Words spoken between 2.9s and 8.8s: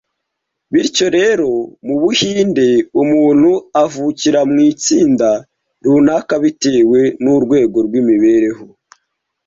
umuntu avukira mu itsinda runaka bitewe n’urwego rw’imibereho